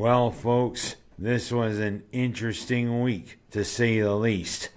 Well, 0.00 0.30
folks, 0.30 0.96
this 1.18 1.52
was 1.52 1.78
an 1.78 2.04
interesting 2.10 3.02
week, 3.02 3.38
to 3.50 3.66
say 3.66 4.00
the 4.00 4.14
least. 4.14 4.70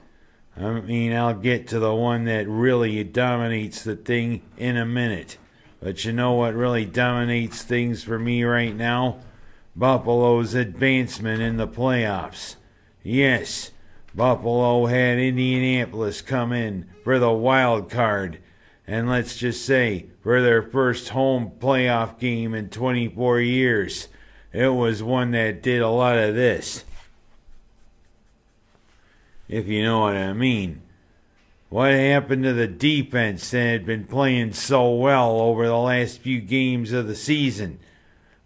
I 0.58 0.82
mean, 0.82 1.13
I'll 1.13 1.34
get 1.34 1.66
to 1.70 1.80
the 1.80 1.96
one 1.96 2.26
that 2.26 2.46
really 2.46 3.02
dominates 3.05 3.86
the 3.86 3.96
thing 3.96 4.41
in 4.58 4.76
a 4.76 4.86
minute. 4.86 5.38
But 5.82 6.04
you 6.04 6.12
know 6.12 6.34
what 6.34 6.55
really 6.55 6.84
dominates 6.84 7.62
things 7.62 8.04
for 8.04 8.20
me 8.20 8.44
right 8.44 8.76
now? 8.76 9.20
Buffalo's 9.77 10.55
advancement 10.55 11.41
in 11.41 11.55
the 11.55 11.70
playoffs. 11.70 12.58
Yes, 13.02 13.71
Buffalo 14.13 14.88
had 14.88 15.20
Indianapolis 15.20 16.21
come 16.21 16.52
in 16.52 16.90
for 17.02 17.18
the 17.18 17.32
wild 17.32 17.90
card. 17.90 18.40
And 18.85 19.08
let's 19.08 19.38
just 19.38 19.66
say, 19.66 20.08
for 20.21 20.41
their 20.41 20.62
first 20.62 21.08
home 21.10 21.54
playoff 21.60 22.20
game 22.20 22.54
in 22.54 22.68
24 22.68 23.40
years, 23.40 24.10
it 24.54 24.70
was 24.70 25.01
one 25.01 25.32
that 25.32 25.63
did 25.63 25.82
a 25.82 25.90
lot 25.90 26.15
of 26.15 26.35
this. 26.35 26.85
If 29.49 29.68
you 29.68 29.84
know 29.84 30.01
what 30.01 30.15
I 30.15 30.32
mean. 30.34 30.84
What 31.70 31.91
happened 31.91 32.43
to 32.43 32.54
the 32.54 32.68
defense 32.68 33.49
that 33.49 33.57
had 33.57 33.85
been 33.87 34.05
playing 34.05 34.54
so 34.54 34.93
well 34.93 35.41
over 35.41 35.65
the 35.65 35.76
last 35.76 36.20
few 36.20 36.40
games 36.40 36.91
of 36.91 37.07
the 37.07 37.15
season? 37.15 37.79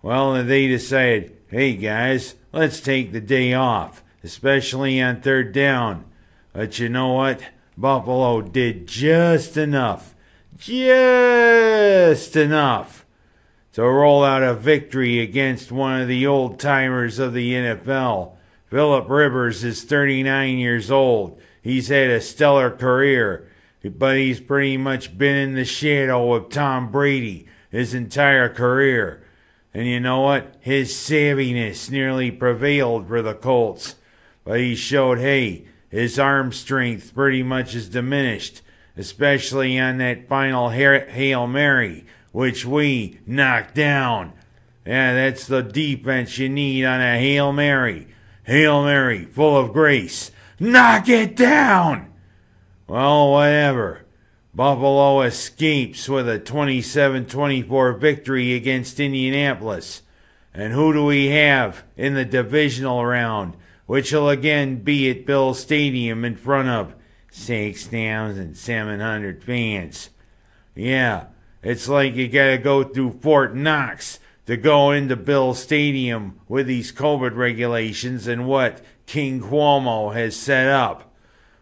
Well, 0.01 0.41
they 0.45 0.67
decided, 0.67 1.35
hey 1.49 1.75
guys, 1.75 2.35
let's 2.53 2.79
take 2.79 3.11
the 3.11 3.19
day 3.19 3.53
off, 3.53 4.01
especially 4.23 5.01
on 5.01 5.19
third 5.19 5.51
down. 5.51 6.05
But 6.53 6.79
you 6.79 6.87
know 6.87 7.11
what? 7.11 7.41
Buffalo 7.77 8.41
did 8.41 8.87
just 8.87 9.57
enough, 9.57 10.15
just 10.57 12.37
enough 12.37 13.05
to 13.77 13.83
roll 13.83 14.23
out 14.23 14.41
a 14.41 14.55
victory 14.55 15.19
against 15.19 15.71
one 15.71 16.01
of 16.01 16.07
the 16.07 16.25
old 16.25 16.59
timers 16.59 17.19
of 17.19 17.31
the 17.33 17.53
NFL. 17.53 18.31
Philip 18.71 19.07
Rivers 19.07 19.63
is 19.63 19.83
39 19.83 20.57
years 20.57 20.89
old. 20.89 21.39
He's 21.61 21.89
had 21.89 22.09
a 22.09 22.19
stellar 22.19 22.71
career, 22.71 23.47
but 23.83 24.17
he's 24.17 24.39
pretty 24.39 24.77
much 24.77 25.15
been 25.15 25.35
in 25.35 25.53
the 25.53 25.63
shadow 25.63 26.33
of 26.33 26.49
Tom 26.49 26.91
Brady 26.91 27.47
his 27.69 27.93
entire 27.93 28.49
career. 28.49 29.23
And 29.75 29.85
you 29.85 29.99
know 29.99 30.21
what? 30.21 30.55
His 30.59 30.91
savviness 30.93 31.91
nearly 31.91 32.31
prevailed 32.31 33.07
for 33.07 33.21
the 33.21 33.35
Colts. 33.35 33.93
But 34.43 34.59
he 34.59 34.73
showed, 34.73 35.19
hey, 35.19 35.67
his 35.87 36.17
arm 36.17 36.51
strength 36.51 37.13
pretty 37.13 37.43
much 37.43 37.75
is 37.75 37.89
diminished, 37.89 38.63
especially 38.97 39.77
on 39.77 39.99
that 39.99 40.27
final 40.27 40.69
Hail 40.69 41.45
Mary, 41.45 42.05
which 42.37 42.63
we 42.63 43.19
knocked 43.25 43.73
down. 43.73 44.31
Yeah, 44.85 45.15
that's 45.15 45.47
the 45.47 45.63
defense 45.63 46.37
you 46.37 46.47
need 46.47 46.85
on 46.85 47.01
a 47.01 47.17
Hail 47.17 47.51
Mary. 47.51 48.09
Hail 48.43 48.83
Mary, 48.83 49.25
full 49.25 49.57
of 49.57 49.73
grace. 49.73 50.29
Knock 50.59 51.09
it 51.09 51.35
down! 51.35 52.13
Well, 52.85 53.31
whatever. 53.31 54.05
Buffalo 54.53 55.21
escapes 55.21 56.07
with 56.07 56.29
a 56.29 56.37
27 56.37 57.25
24 57.25 57.93
victory 57.93 58.53
against 58.53 58.99
Indianapolis. 58.99 60.03
And 60.53 60.73
who 60.73 60.93
do 60.93 61.05
we 61.05 61.29
have 61.29 61.85
in 61.95 62.13
the 62.13 62.23
divisional 62.23 63.03
round, 63.03 63.57
which 63.87 64.11
will 64.11 64.29
again 64.29 64.83
be 64.83 65.09
at 65.09 65.25
Bills 65.25 65.59
Stadium 65.59 66.23
in 66.23 66.35
front 66.35 66.69
of 66.69 66.93
6,700 67.31 69.43
fans? 69.43 70.11
Yeah, 70.75 71.25
it's 71.63 71.87
like 71.87 72.15
you 72.15 72.27
gotta 72.27 72.57
go 72.57 72.83
through 72.83 73.19
Fort 73.21 73.55
Knox 73.55 74.19
to 74.45 74.57
go 74.57 74.91
into 74.91 75.15
Bills 75.15 75.61
Stadium 75.61 76.39
with 76.47 76.67
these 76.67 76.91
COVID 76.91 77.35
regulations 77.35 78.27
and 78.27 78.47
what 78.47 78.81
King 79.05 79.41
Cuomo 79.41 80.13
has 80.13 80.35
set 80.35 80.67
up. 80.67 81.13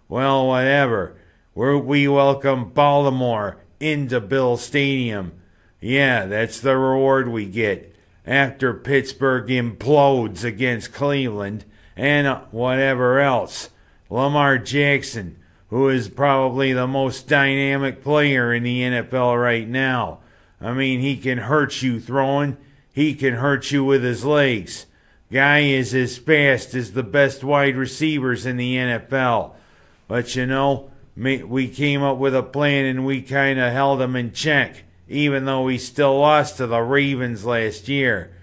Well, 0.07 0.47
whatever. 0.47 1.16
We're, 1.56 1.78
we 1.78 2.07
welcome 2.07 2.69
Baltimore 2.69 3.57
into 3.79 4.19
Bills 4.19 4.63
Stadium. 4.63 5.33
Yeah, 5.79 6.25
that's 6.25 6.59
the 6.59 6.77
reward 6.77 7.27
we 7.27 7.45
get 7.45 7.95
after 8.25 8.73
Pittsburgh 8.73 9.47
implodes 9.47 10.44
against 10.44 10.94
Cleveland 10.94 11.66
and 11.95 12.27
uh, 12.27 12.41
whatever 12.51 13.19
else. 13.19 13.69
Lamar 14.09 14.57
Jackson, 14.57 15.38
who 15.75 15.90
is 15.90 16.08
probably 16.08 16.72
the 16.72 16.88
most 16.88 17.28
dynamic 17.28 18.02
player 18.02 18.53
in 18.53 18.63
the 18.63 18.80
NFL 18.80 19.38
right 19.38 19.68
now. 19.68 20.19
I 20.62 20.72
mean, 20.72 21.02
he 21.02 21.18
can 21.18 21.38
hurt 21.38 21.81
you 21.81 22.00
throwing, 22.00 22.56
he 22.94 23.13
can 23.13 23.34
hurt 23.34 23.72
you 23.72 23.84
with 23.84 24.02
his 24.02 24.24
legs. 24.24 24.86
Guy 25.30 25.59
is 25.63 25.94
as 25.94 26.18
fast 26.18 26.75
as 26.75 26.94
the 26.94 27.03
best 27.03 27.44
wide 27.44 27.75
receivers 27.75 28.46
in 28.46 28.56
the 28.56 28.78
NFL. 28.78 29.56
But 30.08 30.34
you 30.38 30.46
know, 30.46 30.91
we 31.18 31.68
came 31.68 32.02
up 32.02 32.19
with 32.19 32.34
a 32.34 32.42
plan 32.42 32.86
and 32.86 33.06
we 33.06 33.22
kind 33.22 33.59
of 33.59 33.74
held 33.74 34.02
him 34.02 34.16
in 34.16 34.31
check, 34.31 34.86
even 35.09 35.44
though 35.44 35.63
we 35.63 35.78
still 35.78 36.18
lost 36.18 36.56
to 36.56 36.68
the 36.68 36.80
Ravens 36.80 37.44
last 37.44 37.90
year. 37.90 38.34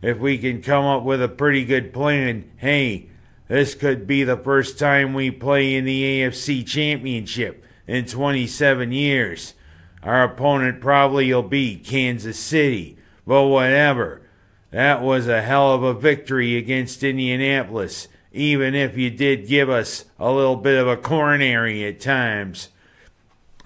If 0.00 0.16
we 0.16 0.38
can 0.38 0.62
come 0.62 0.86
up 0.86 1.02
with 1.02 1.22
a 1.22 1.28
pretty 1.28 1.66
good 1.66 1.92
plan, 1.92 2.50
hey, 2.56 3.09
this 3.50 3.74
could 3.74 4.06
be 4.06 4.24
the 4.24 4.36
first 4.36 4.78
time 4.78 5.12
we 5.12 5.30
play 5.30 5.74
in 5.74 5.84
the 5.84 6.02
AFC 6.02 6.66
Championship 6.66 7.64
in 7.86 8.06
27 8.06 8.92
years. 8.92 9.54
Our 10.02 10.24
opponent 10.24 10.80
probably 10.80 11.34
will 11.34 11.42
be 11.42 11.76
Kansas 11.76 12.38
City, 12.38 12.96
but 13.26 13.44
whatever. 13.48 14.22
That 14.70 15.02
was 15.02 15.28
a 15.28 15.42
hell 15.42 15.74
of 15.74 15.82
a 15.82 15.92
victory 15.92 16.56
against 16.56 17.02
Indianapolis 17.02 18.08
even 18.32 18.74
if 18.74 18.96
you 18.96 19.10
did 19.10 19.48
give 19.48 19.68
us 19.68 20.04
a 20.18 20.30
little 20.30 20.56
bit 20.56 20.78
of 20.78 20.86
a 20.86 20.96
coronary 20.96 21.84
at 21.84 22.00
times. 22.00 22.68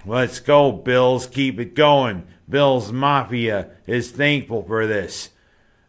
Let's 0.06 0.40
go, 0.40 0.72
Bills. 0.72 1.26
Keep 1.26 1.60
it 1.60 1.74
going. 1.74 2.26
Bills 2.48 2.92
Mafia 2.92 3.70
is 3.86 4.10
thankful 4.10 4.62
for 4.62 4.86
this. 4.86 5.30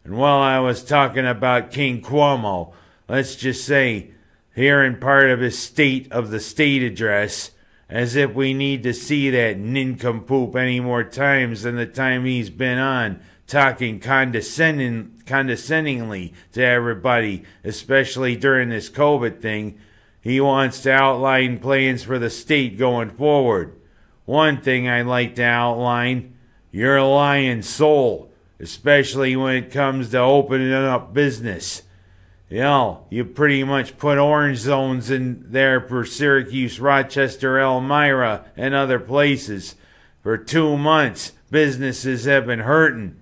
And 0.04 0.16
while 0.16 0.38
I 0.38 0.58
was 0.58 0.84
talking 0.84 1.26
about 1.26 1.70
King 1.70 2.00
Cuomo, 2.00 2.72
let's 3.08 3.36
just 3.36 3.64
say, 3.64 4.10
here 4.54 4.82
in 4.82 4.96
part 4.96 5.30
of 5.30 5.40
his 5.40 5.58
State 5.58 6.10
of 6.10 6.30
the 6.30 6.40
State 6.40 6.82
address, 6.82 7.50
as 7.88 8.16
if 8.16 8.34
we 8.34 8.52
need 8.52 8.82
to 8.82 8.92
see 8.92 9.30
that 9.30 9.58
nincompoop 9.58 10.56
any 10.56 10.80
more 10.80 11.04
times 11.04 11.62
than 11.62 11.76
the 11.76 11.86
time 11.86 12.24
he's 12.24 12.50
been 12.50 12.78
on, 12.78 13.20
talking 13.46 14.00
condescending, 14.00 15.22
condescendingly 15.24 16.32
to 16.52 16.64
everybody, 16.64 17.44
especially 17.62 18.34
during 18.34 18.70
this 18.70 18.90
COVID 18.90 19.40
thing. 19.40 19.78
He 20.20 20.40
wants 20.40 20.82
to 20.82 20.90
outline 20.90 21.60
plans 21.60 22.02
for 22.02 22.18
the 22.18 22.30
state 22.30 22.76
going 22.76 23.10
forward. 23.10 23.78
One 24.24 24.60
thing 24.60 24.88
I'd 24.88 25.06
like 25.06 25.36
to 25.36 25.44
outline 25.44 26.32
you're 26.72 26.98
a 26.98 27.08
lion 27.08 27.62
soul, 27.62 28.30
especially 28.60 29.34
when 29.34 29.56
it 29.56 29.70
comes 29.70 30.10
to 30.10 30.18
opening 30.18 30.74
up 30.74 31.14
business. 31.14 31.82
You 32.48 32.60
know, 32.60 33.06
you 33.10 33.24
pretty 33.24 33.64
much 33.64 33.98
put 33.98 34.18
orange 34.18 34.58
zones 34.58 35.10
in 35.10 35.46
there 35.50 35.80
for 35.80 36.04
Syracuse, 36.04 36.78
Rochester, 36.78 37.58
Elmira, 37.58 38.44
and 38.56 38.72
other 38.72 39.00
places. 39.00 39.74
For 40.22 40.38
two 40.38 40.76
months, 40.76 41.32
businesses 41.50 42.24
have 42.24 42.46
been 42.46 42.60
hurting. 42.60 43.16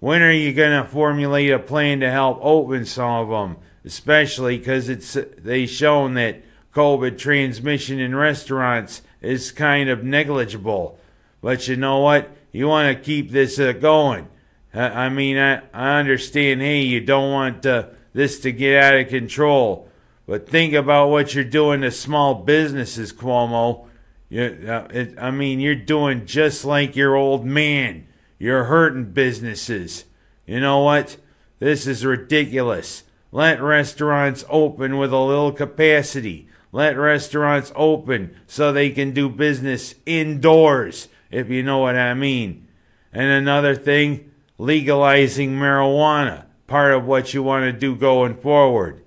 When 0.00 0.22
are 0.22 0.32
you 0.32 0.54
going 0.54 0.82
to 0.82 0.88
formulate 0.88 1.50
a 1.50 1.58
plan 1.58 2.00
to 2.00 2.10
help 2.10 2.38
open 2.42 2.86
some 2.86 3.10
of 3.10 3.28
them? 3.28 3.58
Especially 3.84 4.58
because 4.58 4.88
it's 4.88 5.16
they 5.38 5.66
shown 5.66 6.14
that 6.14 6.42
COVID 6.74 7.18
transmission 7.18 8.00
in 8.00 8.14
restaurants 8.14 9.02
is 9.20 9.52
kind 9.52 9.90
of 9.90 10.04
negligible. 10.04 10.98
But 11.42 11.68
you 11.68 11.76
know 11.76 11.98
what? 11.98 12.30
You 12.50 12.68
want 12.68 12.96
to 12.96 13.04
keep 13.04 13.30
this 13.30 13.58
uh, 13.58 13.72
going. 13.72 14.28
I 14.72 15.08
mean, 15.08 15.38
I, 15.38 15.62
I 15.72 16.00
understand, 16.00 16.60
hey, 16.60 16.80
you 16.80 17.00
don't 17.00 17.30
want 17.30 17.64
uh, 17.64 17.88
this 18.14 18.40
to 18.40 18.52
get 18.52 18.82
out 18.82 18.96
of 18.96 19.08
control. 19.08 19.88
But 20.26 20.48
think 20.48 20.72
about 20.72 21.10
what 21.10 21.34
you're 21.34 21.44
doing 21.44 21.82
to 21.82 21.90
small 21.90 22.34
businesses, 22.36 23.12
Cuomo. 23.12 23.86
You, 24.30 24.64
uh, 24.66 24.88
it, 24.90 25.14
I 25.18 25.30
mean, 25.30 25.60
you're 25.60 25.74
doing 25.74 26.24
just 26.24 26.64
like 26.64 26.96
your 26.96 27.14
old 27.14 27.44
man. 27.44 28.06
You're 28.38 28.64
hurting 28.64 29.12
businesses. 29.12 30.06
You 30.46 30.60
know 30.60 30.78
what? 30.78 31.18
This 31.58 31.86
is 31.86 32.06
ridiculous. 32.06 33.04
Let 33.32 33.60
restaurants 33.60 34.44
open 34.48 34.96
with 34.96 35.12
a 35.12 35.18
little 35.18 35.52
capacity. 35.52 36.48
Let 36.72 36.96
restaurants 36.96 37.72
open 37.76 38.34
so 38.46 38.72
they 38.72 38.90
can 38.90 39.12
do 39.12 39.28
business 39.28 39.94
indoors, 40.06 41.08
if 41.30 41.48
you 41.48 41.62
know 41.62 41.78
what 41.78 41.96
I 41.96 42.14
mean. 42.14 42.68
And 43.12 43.28
another 43.28 43.76
thing, 43.76 44.32
legalizing 44.58 45.52
marijuana, 45.52 46.46
part 46.66 46.92
of 46.92 47.04
what 47.04 47.34
you 47.34 47.42
want 47.42 47.64
to 47.64 47.72
do 47.72 47.94
going 47.94 48.36
forward. 48.36 49.04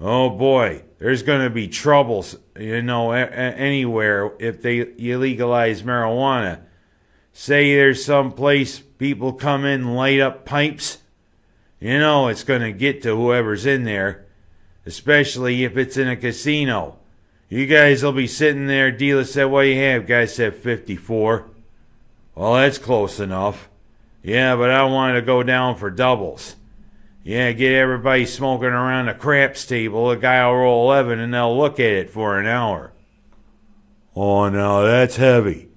Oh 0.00 0.30
boy, 0.30 0.82
there's 0.98 1.22
going 1.22 1.42
to 1.42 1.50
be 1.50 1.68
troubles, 1.68 2.36
you 2.58 2.82
know, 2.82 3.12
anywhere 3.12 4.32
if 4.38 4.62
they 4.62 4.84
legalize 4.84 5.82
marijuana. 5.82 6.62
Say 7.32 7.74
there's 7.74 8.04
some 8.04 8.32
place 8.32 8.80
people 8.80 9.32
come 9.32 9.64
in, 9.64 9.82
and 9.82 9.96
light 9.96 10.20
up 10.20 10.44
pipes. 10.44 10.98
You 11.78 11.98
know 11.98 12.28
it's 12.28 12.44
going 12.44 12.62
to 12.62 12.72
get 12.72 13.02
to 13.02 13.16
whoever's 13.16 13.66
in 13.66 13.84
there, 13.84 14.26
especially 14.84 15.64
if 15.64 15.76
it's 15.76 15.96
in 15.96 16.08
a 16.08 16.16
casino. 16.16 16.98
You 17.48 17.66
guys 17.66 18.02
will 18.02 18.12
be 18.12 18.26
sitting 18.26 18.66
there. 18.66 18.92
Dealer 18.92 19.24
said, 19.24 19.44
What 19.44 19.62
do 19.62 19.68
you 19.68 19.80
have? 19.80 20.06
Guy 20.06 20.26
said 20.26 20.54
54. 20.54 21.48
Well, 22.34 22.54
that's 22.54 22.78
close 22.78 23.18
enough. 23.18 23.68
Yeah, 24.22 24.54
but 24.54 24.70
I 24.70 24.84
wanted 24.84 25.14
to 25.14 25.22
go 25.22 25.42
down 25.42 25.76
for 25.76 25.90
doubles. 25.90 26.56
Yeah, 27.22 27.52
get 27.52 27.74
everybody 27.74 28.24
smoking 28.24 28.68
around 28.68 29.06
the 29.06 29.14
craps 29.14 29.66
table. 29.66 30.10
A 30.10 30.16
guy 30.16 30.46
will 30.46 30.56
roll 30.56 30.90
11 30.90 31.18
and 31.18 31.34
they'll 31.34 31.56
look 31.56 31.78
at 31.78 31.92
it 31.92 32.10
for 32.10 32.38
an 32.38 32.46
hour. 32.46 32.92
Oh, 34.16 34.48
no, 34.48 34.86
that's 34.86 35.16
heavy. 35.16 35.68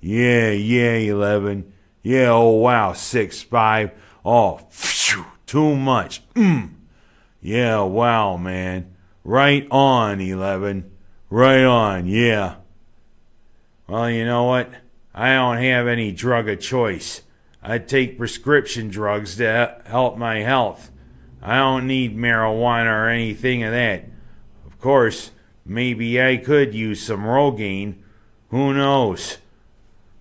Yeah, 0.00 0.50
yeah, 0.50 0.94
11. 0.94 1.72
Yeah, 2.02 2.30
oh, 2.30 2.50
wow, 2.50 2.94
6 2.94 3.42
5. 3.42 3.90
Oh, 4.24 4.60
phew, 4.70 5.26
too 5.46 5.76
much. 5.76 6.22
Mm. 6.34 6.74
Yeah, 7.42 7.82
wow, 7.82 8.36
man. 8.36 8.94
Right 9.24 9.66
on, 9.70 10.20
11. 10.20 10.90
Right 11.28 11.64
on, 11.64 12.06
yeah. 12.06 12.56
Well, 13.86 14.10
you 14.10 14.24
know 14.24 14.44
what? 14.44 14.70
I 15.14 15.34
don't 15.34 15.58
have 15.58 15.86
any 15.86 16.12
drug 16.12 16.48
of 16.48 16.60
choice. 16.60 17.22
I 17.68 17.78
take 17.78 18.16
prescription 18.16 18.90
drugs 18.90 19.36
to 19.38 19.82
help 19.86 20.16
my 20.16 20.36
health. 20.36 20.92
I 21.42 21.56
don't 21.56 21.88
need 21.88 22.16
marijuana 22.16 22.86
or 22.86 23.08
anything 23.08 23.64
of 23.64 23.72
that. 23.72 24.04
Of 24.64 24.78
course, 24.80 25.32
maybe 25.64 26.22
I 26.22 26.36
could 26.36 26.74
use 26.74 27.02
some 27.02 27.24
Rogaine. 27.24 27.96
Who 28.50 28.72
knows? 28.72 29.38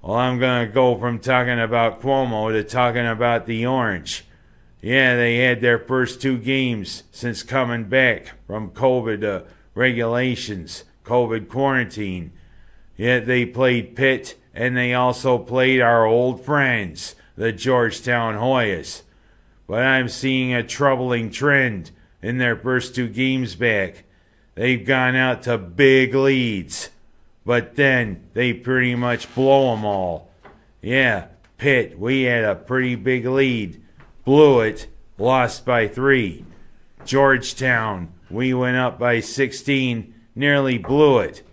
Well, 0.02 0.18
I'm 0.18 0.40
going 0.40 0.66
to 0.68 0.74
go 0.74 0.98
from 0.98 1.20
talking 1.20 1.60
about 1.60 2.02
Cuomo 2.02 2.52
to 2.52 2.64
talking 2.64 3.06
about 3.06 3.46
the 3.46 3.64
Orange. 3.64 4.26
Yeah, 4.82 5.16
they 5.16 5.38
had 5.38 5.62
their 5.62 5.78
first 5.78 6.20
two 6.20 6.40
games 6.40 7.04
since 7.12 7.44
coming 7.44 7.84
back 7.84 8.34
from 8.48 8.72
COVID 8.72 9.24
uh, 9.24 9.46
regulations, 9.76 10.84
COVID 11.04 11.48
quarantine. 11.48 12.32
Yet 12.98 13.28
they 13.28 13.46
played 13.46 13.96
Pitt 13.96 14.36
and 14.52 14.76
they 14.76 14.96
also 14.96 15.38
played 15.38 15.80
our 15.80 16.06
old 16.06 16.44
friends, 16.44 17.14
the 17.36 17.52
Georgetown 17.52 18.36
Hoyas. 18.36 19.02
But 19.68 19.84
I'm 19.84 20.10
seeing 20.10 20.54
a 20.54 20.64
troubling 20.64 21.32
trend 21.32 21.92
in 22.22 22.38
their 22.38 22.56
first 22.56 22.96
two 22.96 23.08
games 23.08 23.56
back. 23.56 24.04
They've 24.56 24.86
gone 24.86 25.16
out 25.16 25.44
to 25.44 25.58
big 25.58 26.14
leads, 26.14 26.90
but 27.46 27.76
then 27.76 28.28
they 28.34 28.54
pretty 28.54 28.96
much 28.96 29.34
blow 29.36 29.76
them 29.76 29.86
all. 29.86 30.30
Yeah, 30.82 31.28
Pitt, 31.58 32.00
we 32.00 32.24
had 32.24 32.44
a 32.44 32.56
pretty 32.56 32.96
big 32.96 33.26
lead 33.26 33.82
blew 34.26 34.60
it, 34.62 34.88
lost 35.18 35.66
by 35.66 35.88
three. 35.88 36.44
Georgetown, 37.06 38.12
we 38.30 38.54
went 38.54 38.76
up 38.76 39.00
by 39.00 39.20
16, 39.20 40.14
nearly 40.34 40.80
blew 40.80 41.20
it. 41.20 41.44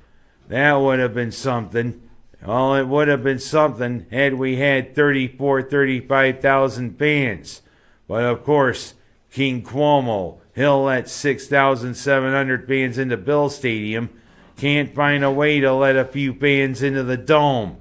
That 0.48 0.74
would 0.74 0.98
have 0.98 1.14
been 1.14 1.30
something. 1.30 2.00
Well, 2.44 2.74
it 2.74 2.88
would 2.88 3.08
have 3.08 3.22
been 3.22 3.38
something 3.38 4.06
had 4.10 4.34
we 4.34 4.56
had 4.56 4.94
34, 4.94 5.62
35,000 5.62 6.98
fans. 6.98 7.62
But 8.08 8.24
of 8.24 8.44
course, 8.44 8.94
King 9.30 9.62
Cuomo, 9.62 10.40
he'll 10.54 10.82
let 10.82 11.08
6,700 11.08 12.68
fans 12.68 12.98
into 12.98 13.16
Bills 13.16 13.56
Stadium. 13.56 14.10
Can't 14.56 14.94
find 14.94 15.24
a 15.24 15.30
way 15.30 15.60
to 15.60 15.72
let 15.72 15.96
a 15.96 16.04
few 16.04 16.34
fans 16.34 16.82
into 16.82 17.02
the 17.02 17.16
dome. 17.16 17.78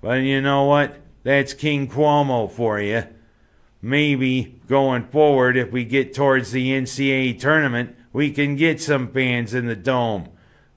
But 0.00 0.22
you 0.22 0.40
know 0.40 0.64
what? 0.64 0.96
That's 1.22 1.52
King 1.52 1.88
Cuomo 1.88 2.50
for 2.50 2.80
you 2.80 3.04
maybe 3.82 4.60
going 4.66 5.06
forward, 5.06 5.56
if 5.56 5.70
we 5.72 5.84
get 5.84 6.14
towards 6.14 6.52
the 6.52 6.70
NCAA 6.70 7.38
tournament, 7.38 7.96
we 8.12 8.30
can 8.30 8.56
get 8.56 8.80
some 8.80 9.10
fans 9.12 9.54
in 9.54 9.66
the 9.66 9.76
dome. 9.76 10.28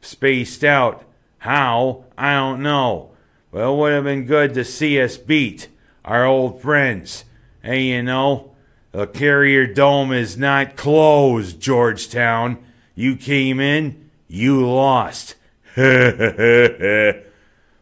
Spaced 0.01 0.63
out. 0.63 1.03
How? 1.43 2.05
I 2.17 2.33
don't 2.33 2.63
know. 2.63 3.11
But 3.51 3.69
it 3.69 3.75
would 3.75 3.91
have 3.91 4.05
been 4.05 4.25
good 4.25 4.53
to 4.53 4.63
see 4.63 5.01
us 5.01 5.17
beat 5.17 5.67
our 6.05 6.25
old 6.25 6.61
friends. 6.61 7.25
Hey, 7.61 7.83
you 7.83 8.01
know, 8.01 8.55
the 8.91 9.07
Carrier 9.07 9.67
Dome 9.67 10.11
is 10.13 10.37
not 10.37 10.75
closed, 10.75 11.59
Georgetown. 11.59 12.63
You 12.95 13.15
came 13.15 13.59
in, 13.59 14.09
you 14.27 14.65
lost. 14.65 15.35
but 15.75 17.25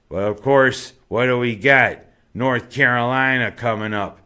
of 0.09 0.41
course, 0.41 0.93
what 1.07 1.27
do 1.27 1.37
we 1.37 1.55
got? 1.55 1.99
North 2.33 2.69
Carolina 2.69 3.51
coming 3.51 3.93
up 3.93 4.21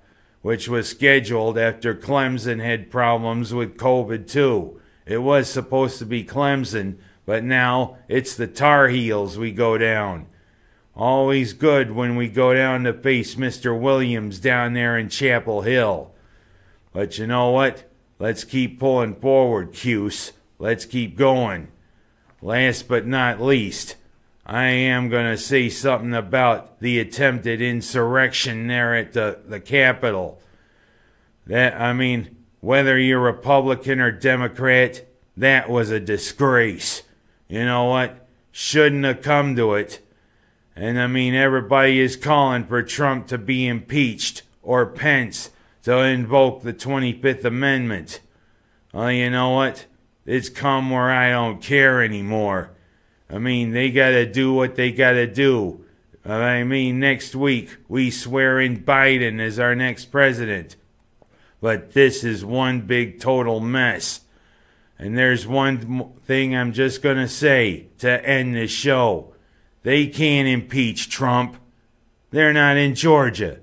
which 0.46 0.70
was 0.70 0.88
scheduled 0.88 1.58
after 1.58 1.96
Clemson 1.96 2.64
had 2.64 2.92
problems 2.92 3.52
with 3.52 3.78
COVID 3.78 4.30
too. 4.30 4.80
It 5.08 5.18
was 5.18 5.50
supposed 5.50 5.98
to 5.98 6.06
be 6.06 6.24
Clemson, 6.24 6.98
but 7.25 7.44
now 7.44 7.98
it's 8.07 8.36
the 8.36 8.48
Tar 8.48 8.88
Heels 8.89 9.38
we 9.38 9.51
go 9.51 9.77
down. 9.77 10.27
Always 10.95 11.54
good 11.54 11.92
when 11.92 12.16
we 12.16 12.30
go 12.30 12.54
down 12.54 12.83
to 12.86 12.94
face 12.94 13.36
Mr. 13.36 13.77
Williams 13.77 14.39
down 14.39 14.74
there 14.74 14.98
in 14.98 15.10
Chapel 15.10 15.62
Hill. 15.62 16.13
But 16.94 17.18
you 17.18 17.27
know 17.27 17.51
what? 17.51 17.92
Let's 18.18 18.45
keep 18.45 18.80
pulling 18.80 19.16
forward, 19.16 19.74
Cuse. 19.74 20.31
Let's 20.57 20.86
keep 20.86 21.18
going. 21.18 21.68
Last 22.42 22.88
but 22.88 23.06
not 23.06 23.42
least, 23.42 23.98
I 24.45 24.66
am 24.66 25.10
going 25.10 25.30
to 25.30 25.38
say 25.38 25.68
something 25.68 26.13
about 26.13 26.80
the 26.80 27.00
attempted 27.00 27.62
insurrection 27.62 28.68
there 28.68 28.95
at 28.95 29.14
the, 29.14 29.40
the 29.45 29.59
Capitol. 29.59 30.40
That, 31.47 31.80
I 31.80 31.92
mean, 31.92 32.38
whether 32.61 32.97
you're 32.97 33.19
Republican 33.19 34.00
or 34.00 34.11
Democrat, 34.11 35.06
that 35.35 35.69
was 35.69 35.92
a 35.92 36.00
disgrace. 36.00 37.04
You 37.47 37.66
know 37.66 37.85
what? 37.85 38.28
Shouldn't 38.52 39.06
have 39.06 39.21
come 39.21 39.56
to 39.56 39.73
it. 39.75 40.02
And 40.75 40.99
I 40.99 41.07
mean, 41.07 41.33
everybody 41.33 41.99
is 41.99 42.16
calling 42.16 42.66
for 42.66 42.83
Trump 42.83 43.28
to 43.28 43.37
be 43.37 43.68
impeached 43.68 44.44
or 44.61 44.85
Pence 44.85 45.52
to 45.83 45.99
invoke 45.99 46.64
the 46.64 46.73
25th 46.73 47.45
Amendment. 47.45 48.19
Well, 48.92 49.11
you 49.11 49.30
know 49.30 49.52
what? 49.52 49.85
It's 50.25 50.49
come 50.49 50.90
where 50.90 51.11
I 51.11 51.30
don't 51.30 51.61
care 51.61 52.02
anymore. 52.02 52.71
I 53.30 53.37
mean, 53.37 53.71
they 53.71 53.92
gotta 53.92 54.25
do 54.25 54.54
what 54.54 54.75
they 54.75 54.92
gotta 54.92 55.28
do. 55.28 55.85
I 56.25 56.64
mean, 56.64 56.99
next 56.99 57.35
week 57.35 57.78
we 57.87 58.09
swear 58.09 58.59
in 58.59 58.83
Biden 58.83 59.40
as 59.40 59.59
our 59.59 59.75
next 59.75 60.06
president. 60.06 60.75
But 61.61 61.94
this 61.94 62.23
is 62.23 62.44
one 62.44 62.81
big 62.81 63.19
total 63.19 63.59
mess. 63.59 64.21
And 64.97 65.18
there's 65.18 65.45
one 65.45 66.14
thing 66.25 66.56
I'm 66.56 66.71
just 66.71 67.02
going 67.02 67.18
to 67.18 67.28
say 67.28 67.87
to 67.99 68.25
end 68.28 68.56
this 68.56 68.71
show. 68.71 69.33
They 69.83 70.07
can't 70.07 70.47
impeach 70.47 71.09
Trump. 71.09 71.57
They're 72.31 72.54
not 72.54 72.78
in 72.78 72.95
Georgia. 72.95 73.59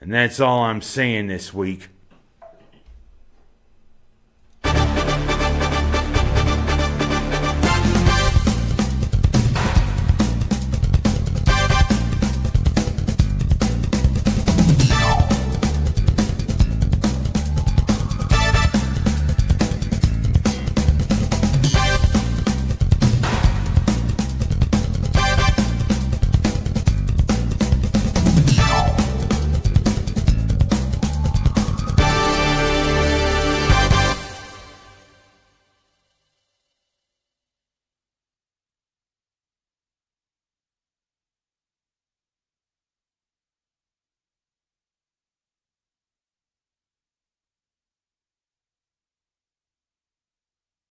And 0.00 0.12
that's 0.12 0.40
all 0.40 0.62
I'm 0.62 0.82
saying 0.82 1.28
this 1.28 1.54
week. 1.54 1.88